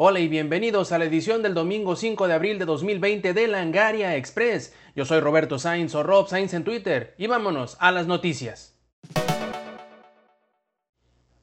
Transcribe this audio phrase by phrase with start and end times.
[0.00, 4.14] Hola y bienvenidos a la edición del domingo 5 de abril de 2020 de Langaria
[4.14, 4.72] Express.
[4.94, 8.78] Yo soy Roberto Sainz o Rob Sainz en Twitter y vámonos a las noticias.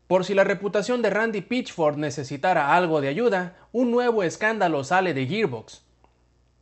[0.07, 5.13] Por si la reputación de Randy Pitchford necesitara algo de ayuda, un nuevo escándalo sale
[5.13, 5.83] de Gearbox.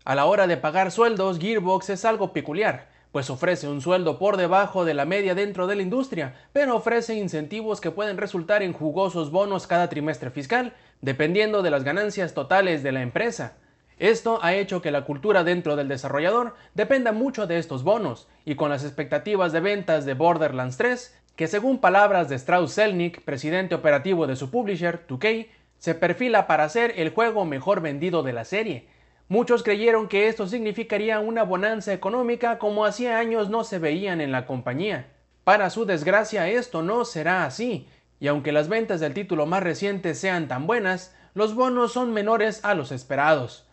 [0.04, 4.38] A la hora de pagar sueldos, Gearbox es algo peculiar, pues ofrece un sueldo por
[4.38, 8.74] debajo de la media dentro de la industria, pero ofrece incentivos que pueden resultar en
[8.74, 13.54] jugosos bonos cada trimestre fiscal, dependiendo de las ganancias totales de la empresa.
[14.00, 18.56] Esto ha hecho que la cultura dentro del desarrollador dependa mucho de estos bonos, y
[18.56, 23.76] con las expectativas de ventas de Borderlands 3, que según palabras de Strauss Zelnick, presidente
[23.76, 28.44] operativo de su publisher, 2K, se perfila para ser el juego mejor vendido de la
[28.44, 28.88] serie,
[29.30, 34.32] Muchos creyeron que esto significaría una bonanza económica como hacía años no se veían en
[34.32, 35.08] la compañía.
[35.44, 37.88] Para su desgracia esto no será así,
[38.20, 42.64] y aunque las ventas del título más reciente sean tan buenas, los bonos son menores
[42.64, 43.68] a los esperados.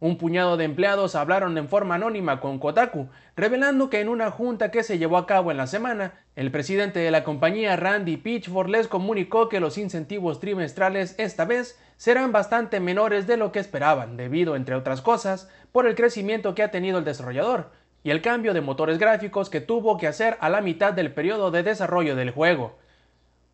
[0.00, 4.70] Un puñado de empleados hablaron en forma anónima con Kotaku, revelando que en una junta
[4.70, 8.70] que se llevó a cabo en la semana, el presidente de la compañía Randy Pitchford
[8.70, 14.16] les comunicó que los incentivos trimestrales esta vez serán bastante menores de lo que esperaban,
[14.16, 17.70] debido, entre otras cosas, por el crecimiento que ha tenido el desarrollador
[18.02, 21.50] y el cambio de motores gráficos que tuvo que hacer a la mitad del periodo
[21.50, 22.78] de desarrollo del juego.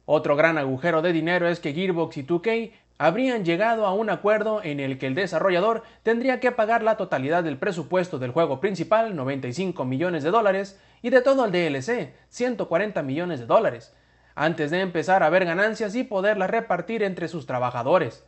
[0.05, 4.62] Otro gran agujero de dinero es que Gearbox y 2K habrían llegado a un acuerdo
[4.62, 9.14] en el que el desarrollador tendría que pagar la totalidad del presupuesto del juego principal,
[9.14, 13.94] 95 millones de dólares, y de todo el DLC, 140 millones de dólares,
[14.34, 18.24] antes de empezar a ver ganancias y poderlas repartir entre sus trabajadores.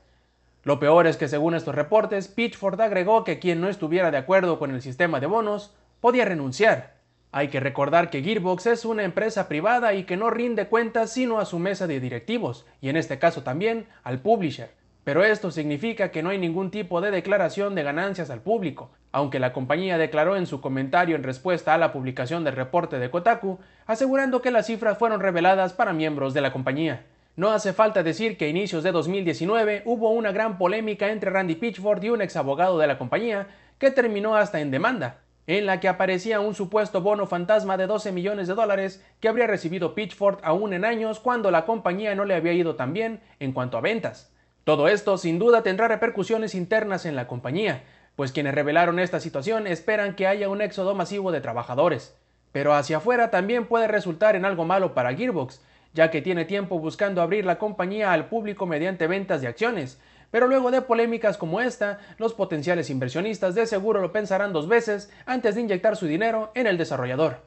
[0.65, 4.59] Lo peor es que según estos reportes, Pitchford agregó que quien no estuviera de acuerdo
[4.59, 6.98] con el sistema de bonos podía renunciar.
[7.31, 11.39] Hay que recordar que Gearbox es una empresa privada y que no rinde cuentas sino
[11.39, 14.71] a su mesa de directivos, y en este caso también al publisher.
[15.05, 19.41] Pero esto significa que no hay ningún tipo de declaración de ganancias al público, aunque
[19.41, 23.59] la compañía declaró en su comentario en respuesta a la publicación del reporte de Kotaku,
[23.87, 27.05] asegurando que las cifras fueron reveladas para miembros de la compañía.
[27.37, 31.55] No hace falta decir que a inicios de 2019 hubo una gran polémica entre Randy
[31.57, 35.81] Pitchford y un ex abogado de la compañía que terminó hasta en demanda, en la
[35.81, 40.41] que aparecía un supuesto bono fantasma de 12 millones de dólares que habría recibido Pitchford
[40.43, 43.81] aún en años cuando la compañía no le había ido tan bien en cuanto a
[43.81, 44.31] ventas.
[44.65, 47.83] Todo esto sin duda tendrá repercusiones internas en la compañía,
[48.15, 52.15] pues quienes revelaron esta situación esperan que haya un éxodo masivo de trabajadores.
[52.53, 55.63] Pero hacia afuera también puede resultar en algo malo para Gearbox,
[55.95, 59.99] ya que tiene tiempo buscando abrir la compañía al público mediante ventas de acciones,
[60.31, 65.11] pero luego de polémicas como esta, los potenciales inversionistas de seguro lo pensarán dos veces
[65.27, 67.43] antes de inyectar su dinero en el desarrollador.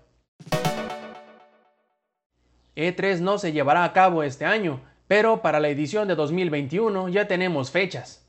[2.76, 7.28] E3 no se llevará a cabo este año, pero para la edición de 2021 ya
[7.28, 8.26] tenemos fechas.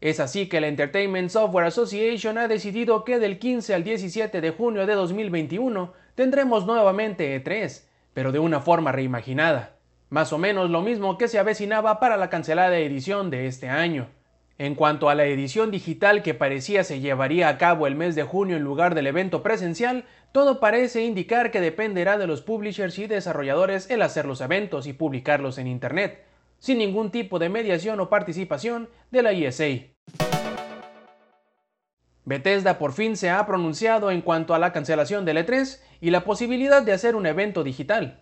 [0.00, 4.50] Es así que la Entertainment Software Association ha decidido que del 15 al 17 de
[4.50, 9.76] junio de 2021 tendremos nuevamente E3, pero de una forma reimaginada
[10.12, 14.10] más o menos lo mismo que se avecinaba para la cancelada edición de este año.
[14.58, 18.22] En cuanto a la edición digital que parecía se llevaría a cabo el mes de
[18.22, 23.06] junio en lugar del evento presencial, todo parece indicar que dependerá de los publishers y
[23.06, 26.22] desarrolladores el hacer los eventos y publicarlos en Internet,
[26.58, 29.64] sin ningún tipo de mediación o participación de la ESA.
[32.26, 36.22] Bethesda por fin se ha pronunciado en cuanto a la cancelación del E3 y la
[36.24, 38.21] posibilidad de hacer un evento digital.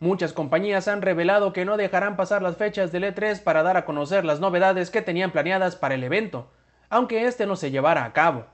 [0.00, 3.84] Muchas compañías han revelado que no dejarán pasar las fechas del E3 para dar a
[3.84, 6.48] conocer las novedades que tenían planeadas para el evento,
[6.88, 8.46] aunque este no se llevara a cabo.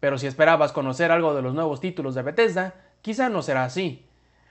[0.00, 4.04] Pero si esperabas conocer algo de los nuevos títulos de Bethesda, quizá no será así.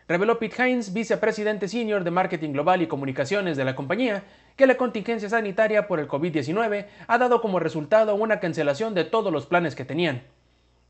[0.07, 4.23] Reveló Pete Hines, vicepresidente senior de marketing global y comunicaciones de la compañía,
[4.55, 9.33] que la contingencia sanitaria por el COVID-19 ha dado como resultado una cancelación de todos
[9.33, 10.23] los planes que tenían.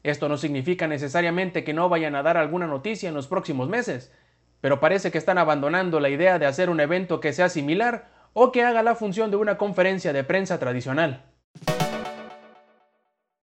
[0.03, 4.11] Esto no significa necesariamente que no vayan a dar alguna noticia en los próximos meses,
[4.63, 8.53] pero parece que están abandonando la idea de hacer un evento que sea similar o
[8.53, 11.25] que haga la función de una conferencia de prensa tradicional.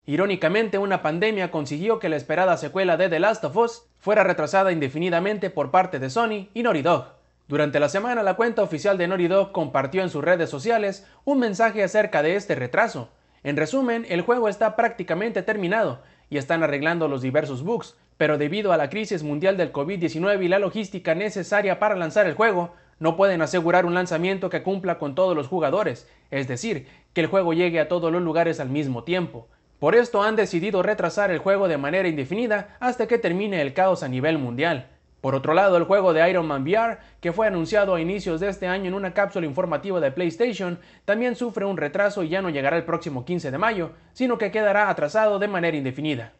[0.07, 4.73] Irónicamente, una pandemia consiguió que la esperada secuela de The Last of Us fuera retrasada
[4.73, 7.09] indefinidamente por parte de Sony y Naughty Dog.
[7.49, 11.39] Durante la semana, la cuenta oficial de Naughty Dog compartió en sus redes sociales un
[11.39, 13.11] mensaje acerca de este retraso.
[13.43, 16.01] En resumen, el juego está prácticamente terminado
[16.31, 20.49] y están arreglando los diversos bugs, pero debido a la crisis mundial del COVID-19 y
[20.49, 25.15] la logística necesaria para lanzar el juego, no pueden asegurar un lanzamiento que cumpla con
[25.15, 29.05] todos los jugadores, es decir, que el juego llegue a todos los lugares al mismo
[29.05, 29.49] tiempo.
[29.79, 34.03] Por esto han decidido retrasar el juego de manera indefinida hasta que termine el caos
[34.03, 34.89] a nivel mundial.
[35.23, 38.51] Por otro lado, el juego de Iron Man VR, que fue anunciado a inicios de
[38.51, 42.51] este año en una cápsula informativa de PlayStation, también sufre un retraso y ya no
[42.51, 46.35] llegará el próximo 15 de mayo, sino que quedará atrasado de manera indefinida.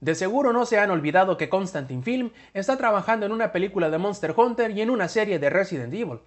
[0.00, 3.98] De seguro no se han olvidado que Constantine Film está trabajando en una película de
[3.98, 6.20] Monster Hunter y en una serie de Resident Evil.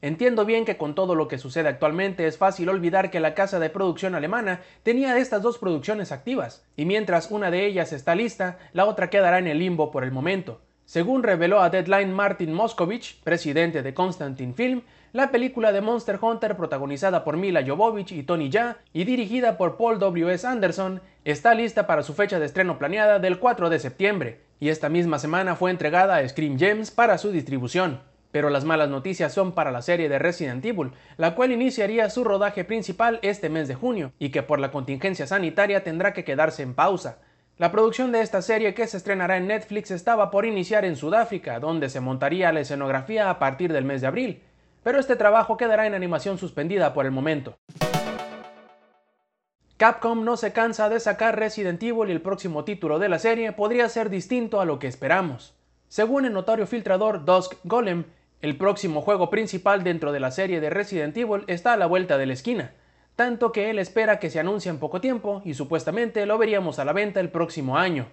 [0.00, 3.58] Entiendo bien que con todo lo que sucede actualmente es fácil olvidar que la casa
[3.58, 8.58] de producción alemana tenía estas dos producciones activas, y mientras una de ellas está lista,
[8.72, 10.62] la otra quedará en el limbo por el momento.
[10.84, 16.56] Según reveló a Deadline Martin Moskovich, presidente de Constantine Film, la película de Monster Hunter
[16.56, 20.46] protagonizada por Mila Jovovich y Tony Jaa y dirigida por Paul W.S.
[20.46, 24.88] Anderson está lista para su fecha de estreno planeada del 4 de septiembre, y esta
[24.88, 28.00] misma semana fue entregada a Scream Gems para su distribución.
[28.30, 32.22] Pero las malas noticias son para la serie de Resident Evil, la cual iniciaría su
[32.22, 36.62] rodaje principal este mes de junio, y que por la contingencia sanitaria tendrá que quedarse
[36.62, 37.18] en pausa.
[37.58, 41.58] La producción de esta serie que se estrenará en Netflix estaba por iniciar en Sudáfrica,
[41.58, 44.42] donde se montaría la escenografía a partir del mes de abril,
[44.82, 47.58] pero este trabajo quedará en animación suspendida por el momento.
[49.76, 53.52] Capcom no se cansa de sacar Resident Evil y el próximo título de la serie
[53.52, 55.54] podría ser distinto a lo que esperamos.
[55.88, 58.04] Según el notorio filtrador Dusk Golem,
[58.42, 62.18] el próximo juego principal dentro de la serie de Resident Evil está a la vuelta
[62.18, 62.74] de la esquina,
[63.16, 66.84] tanto que él espera que se anuncie en poco tiempo y supuestamente lo veríamos a
[66.84, 68.06] la venta el próximo año.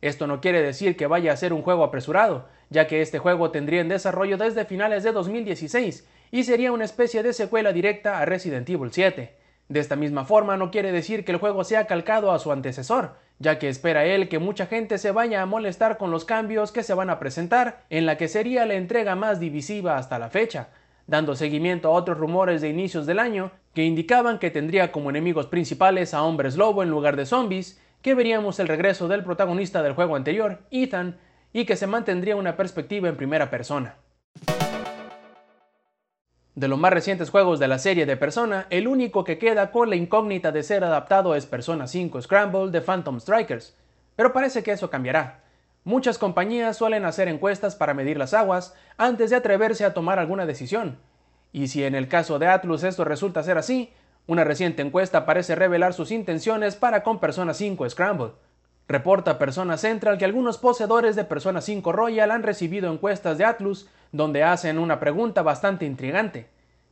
[0.00, 3.50] Esto no quiere decir que vaya a ser un juego apresurado, ya que este juego
[3.50, 8.24] tendría en desarrollo desde finales de 2016 y sería una especie de secuela directa a
[8.24, 9.34] Resident Evil 7.
[9.68, 13.14] De esta misma forma no quiere decir que el juego sea calcado a su antecesor,
[13.38, 16.82] ya que espera él que mucha gente se vaya a molestar con los cambios que
[16.82, 20.70] se van a presentar en la que sería la entrega más divisiva hasta la fecha,
[21.06, 25.46] dando seguimiento a otros rumores de inicios del año que indicaban que tendría como enemigos
[25.46, 29.94] principales a hombres lobo en lugar de zombies, que veríamos el regreso del protagonista del
[29.94, 31.18] juego anterior, Ethan,
[31.52, 33.96] y que se mantendría una perspectiva en primera persona.
[36.54, 39.88] De los más recientes juegos de la serie de Persona, el único que queda con
[39.88, 43.76] la incógnita de ser adaptado es Persona 5 Scramble de Phantom Strikers,
[44.16, 45.44] pero parece que eso cambiará.
[45.84, 50.44] Muchas compañías suelen hacer encuestas para medir las aguas antes de atreverse a tomar alguna
[50.44, 50.98] decisión,
[51.52, 53.92] y si en el caso de Atlus esto resulta ser así,
[54.30, 58.30] una reciente encuesta parece revelar sus intenciones para con Persona 5 Scramble.
[58.86, 63.88] Reporta Persona Central que algunos poseedores de Persona 5 Royal han recibido encuestas de Atlus
[64.12, 66.46] donde hacen una pregunta bastante intrigante.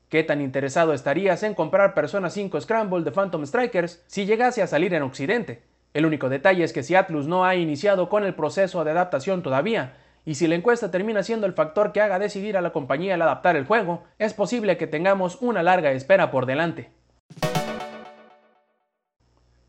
[0.08, 4.66] ¿Qué tan interesado estarías en comprar Persona 5 Scramble de Phantom Strikers si llegase a
[4.66, 5.62] salir en Occidente?
[5.94, 9.44] El único detalle es que si Atlus no ha iniciado con el proceso de adaptación
[9.44, 9.94] todavía,
[10.24, 13.22] y si la encuesta termina siendo el factor que haga decidir a la compañía el
[13.22, 16.97] adaptar el juego, es posible que tengamos una larga espera por delante.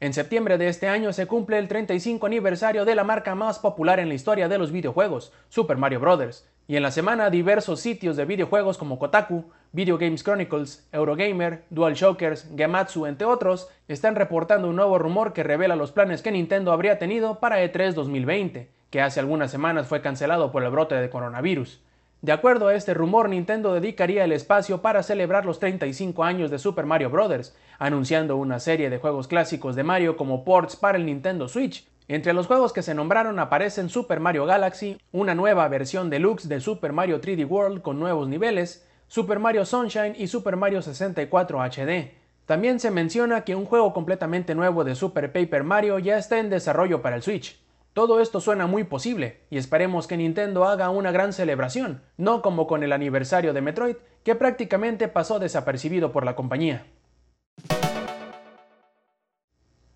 [0.02, 4.00] En septiembre de este año se cumple el 35 aniversario de la marca más popular
[4.00, 6.48] en la historia de los videojuegos, Super Mario Bros.
[6.70, 12.48] Y en la semana diversos sitios de videojuegos como Kotaku, Video Games Chronicles, Eurogamer, DualShockers,
[12.56, 16.98] Gematsu, entre otros, están reportando un nuevo rumor que revela los planes que Nintendo habría
[16.98, 21.82] tenido para E3 2020, que hace algunas semanas fue cancelado por el brote de coronavirus.
[22.22, 26.60] De acuerdo a este rumor, Nintendo dedicaría el espacio para celebrar los 35 años de
[26.60, 31.06] Super Mario Bros., anunciando una serie de juegos clásicos de Mario como ports para el
[31.06, 31.88] Nintendo Switch.
[32.10, 36.60] Entre los juegos que se nombraron aparecen Super Mario Galaxy, una nueva versión deluxe de
[36.60, 42.12] Super Mario 3D World con nuevos niveles, Super Mario Sunshine y Super Mario 64 HD.
[42.46, 46.50] También se menciona que un juego completamente nuevo de Super Paper Mario ya está en
[46.50, 47.58] desarrollo para el Switch.
[47.94, 52.68] Todo esto suena muy posible, y esperemos que Nintendo haga una gran celebración, no como
[52.68, 56.86] con el aniversario de Metroid, que prácticamente pasó desapercibido por la compañía.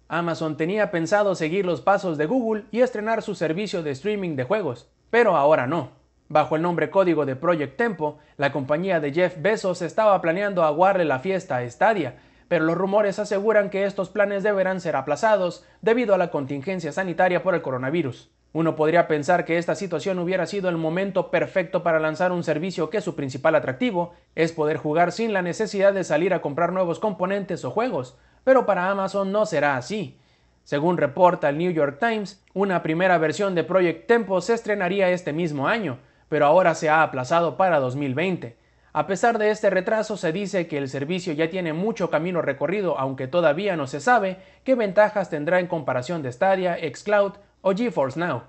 [0.07, 4.43] Amazon tenía pensado seguir los pasos de Google y estrenar su servicio de streaming de
[4.43, 5.91] juegos, pero ahora no.
[6.29, 11.05] Bajo el nombre código de Project Tempo, la compañía de Jeff Bezos estaba planeando aguarle
[11.05, 12.15] la fiesta a Stadia,
[12.53, 17.41] pero los rumores aseguran que estos planes deberán ser aplazados debido a la contingencia sanitaria
[17.41, 18.29] por el coronavirus.
[18.51, 22.91] Uno podría pensar que esta situación hubiera sido el momento perfecto para lanzar un servicio
[22.91, 26.99] que su principal atractivo es poder jugar sin la necesidad de salir a comprar nuevos
[26.99, 30.19] componentes o juegos, pero para Amazon no será así.
[30.63, 35.33] Según reporta el New York Times, una primera versión de Project Tempo se estrenaría este
[35.33, 35.97] mismo año,
[36.29, 38.61] pero ahora se ha aplazado para 2020.
[38.95, 42.99] A pesar de este retraso, se dice que el servicio ya tiene mucho camino recorrido,
[42.99, 48.19] aunque todavía no se sabe qué ventajas tendrá en comparación de Stadia, Xcloud o GeForce
[48.19, 48.43] Now.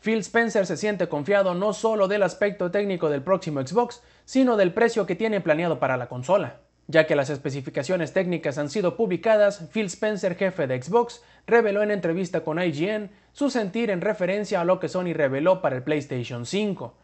[0.00, 4.72] Phil Spencer se siente confiado no solo del aspecto técnico del próximo Xbox, sino del
[4.72, 6.60] precio que tiene planeado para la consola.
[6.86, 11.90] Ya que las especificaciones técnicas han sido publicadas, Phil Spencer, jefe de Xbox, reveló en
[11.90, 16.46] entrevista con IGN su sentir en referencia a lo que Sony reveló para el PlayStation
[16.46, 16.94] 5.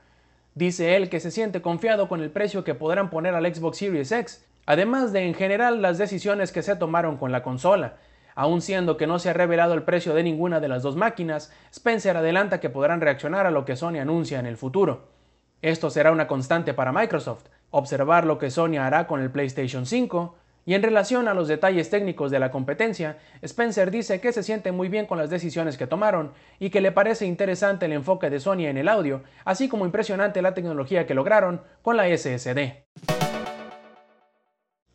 [0.54, 4.12] Dice él que se siente confiado con el precio que podrán poner al Xbox Series
[4.12, 7.96] X, además de en general las decisiones que se tomaron con la consola.
[8.36, 11.52] Aun siendo que no se ha revelado el precio de ninguna de las dos máquinas,
[11.72, 15.08] Spencer adelanta que podrán reaccionar a lo que Sony anuncia en el futuro.
[15.60, 20.36] Esto será una constante para Microsoft, observar lo que Sony hará con el PlayStation 5,
[20.66, 24.72] y en relación a los detalles técnicos de la competencia, Spencer dice que se siente
[24.72, 28.40] muy bien con las decisiones que tomaron y que le parece interesante el enfoque de
[28.40, 32.84] Sony en el audio, así como impresionante la tecnología que lograron con la SSD.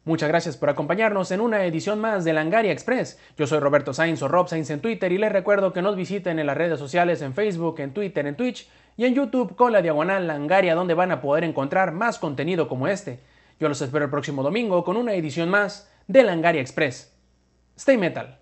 [0.05, 3.19] Muchas gracias por acompañarnos en una edición más de Langaria Express.
[3.37, 6.39] Yo soy Roberto Sainz o Rob Sainz en Twitter y les recuerdo que nos visiten
[6.39, 9.83] en las redes sociales en Facebook, en Twitter, en Twitch y en YouTube con la
[9.83, 13.19] diagonal Langaria donde van a poder encontrar más contenido como este.
[13.59, 17.13] Yo los espero el próximo domingo con una edición más de Langaria Express.
[17.75, 18.38] Stay Metal.